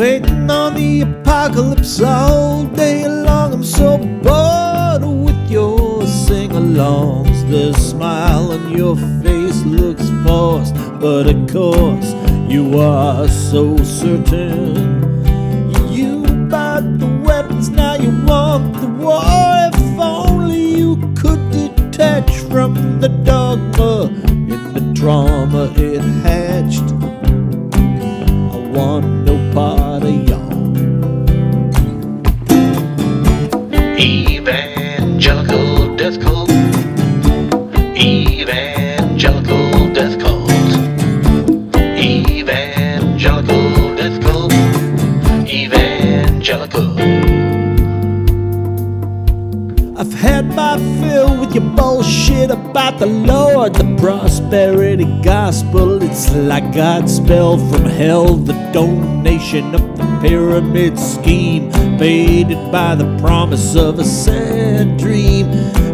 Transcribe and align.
the 0.00 1.02
apocalypse 1.02 2.00
all 2.00 2.64
day 2.64 3.06
long. 3.06 3.52
I'm 3.52 3.62
so 3.62 3.98
bored 3.98 5.04
with 5.04 5.50
your 5.50 6.06
sing 6.06 6.50
alongs. 6.50 7.48
The 7.50 7.74
smile 7.74 8.52
on 8.52 8.74
your 8.74 8.96
face 9.22 9.62
looks 9.64 10.08
forced, 10.24 10.74
but 11.00 11.26
of 11.26 11.52
course, 11.52 12.14
you 12.48 12.78
are 12.78 13.28
so 13.28 13.76
certain. 13.84 14.74
You 15.92 16.22
bought 16.48 16.98
the 16.98 17.22
weapons, 17.22 17.68
now 17.68 17.96
you 17.96 18.10
want 18.24 18.72
the 18.80 18.88
war. 18.88 19.20
If 19.74 20.00
only 20.00 20.78
you 20.78 20.96
could 21.14 21.42
detach 21.50 22.30
from 22.50 23.00
the 23.00 23.08
dogma 23.08 24.04
in 24.24 24.72
the 24.72 24.94
trauma 24.98 25.70
it 25.76 26.00
hatched. 26.24 26.88
I 28.54 28.56
want 28.74 29.09
Evangelical 34.00 34.29
I've 50.00 50.14
had 50.14 50.56
my 50.56 50.78
fill 50.98 51.38
with 51.38 51.54
your 51.54 51.76
bullshit 51.76 52.50
about 52.50 52.98
the 52.98 53.04
Lord, 53.04 53.74
the 53.74 53.96
prosperity 53.98 55.04
gospel. 55.20 56.02
It's 56.02 56.34
like 56.34 56.74
God's 56.74 57.16
spell 57.16 57.58
from 57.58 57.84
hell, 57.84 58.36
the 58.36 58.54
donation 58.72 59.74
of 59.74 59.98
the 59.98 60.18
pyramid 60.22 60.98
scheme, 60.98 61.70
faded 61.98 62.72
by 62.72 62.94
the 62.94 63.14
promise 63.18 63.76
of 63.76 63.98
a 63.98 64.04
sad 64.04 64.96
dream. 64.96 65.48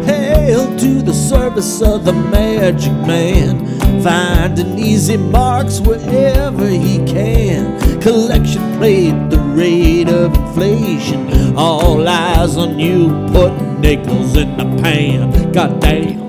Hail 0.05 0.73
to 0.77 1.01
the 1.01 1.13
service 1.13 1.81
of 1.81 2.05
the 2.05 2.13
magic 2.13 2.93
man, 3.05 4.01
finding 4.01 4.79
easy 4.79 5.17
marks 5.17 5.81
wherever 5.81 6.65
he 6.65 6.99
can. 6.99 7.99
Collection 7.99 8.61
plate, 8.77 9.29
the 9.29 9.39
rate 9.53 10.07
of 10.07 10.33
inflation. 10.33 11.57
All 11.57 12.07
eyes 12.07 12.55
on 12.55 12.79
you, 12.79 13.09
put 13.33 13.66
nickels 13.79 14.35
in 14.35 14.57
the 14.57 14.65
pan. 14.81 15.51
Goddamn. 15.51 16.27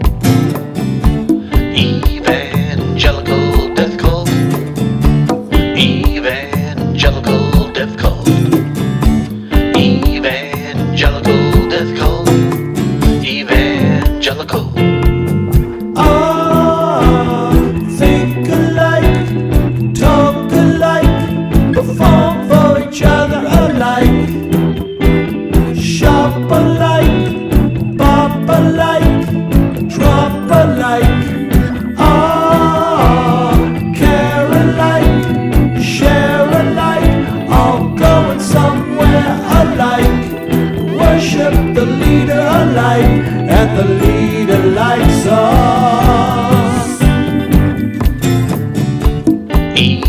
Evangelical 1.77 3.75
death 3.75 3.99
cult. 3.99 4.29
Evangelical 5.77 7.73
death 7.73 7.97
cult. 7.97 8.29
Evangelical 9.77 11.69
death 11.69 11.97
cult. 11.97 12.29
Evangelical. 13.25 14.73
Ah, 15.97 17.53
think 17.99 18.49
alike, 18.49 19.95
talk 19.95 20.53
alike, 20.53 21.73
perform 21.73 22.49
for 22.49 22.79
each 22.89 23.03
other 23.03 23.43
alike, 23.47 24.38
Worship 41.39 41.75
the 41.75 41.87
leader 41.87 42.41
alike, 42.41 43.23
and 43.59 43.79
the 43.79 43.85
leader 43.85 44.59
likes 44.75 45.27
us. 45.27 47.01
Evangelical 49.79 50.08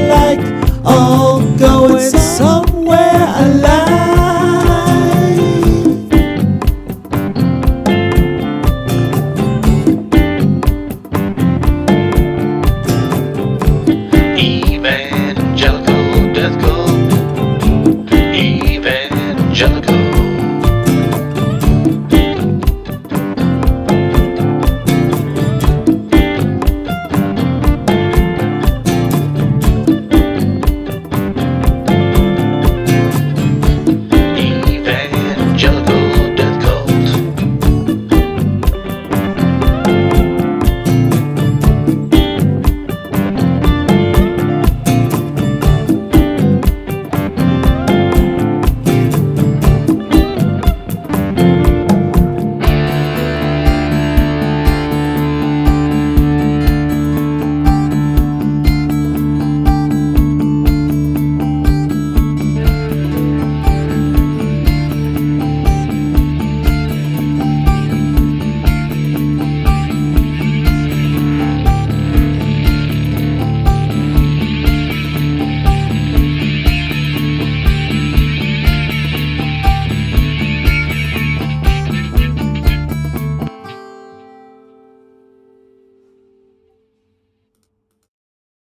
share 0.00 0.12
alike, 0.12 1.29